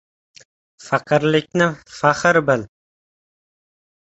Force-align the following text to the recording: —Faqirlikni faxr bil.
—Faqirlikni 0.85 1.67
faxr 1.99 2.41
bil. 2.49 2.67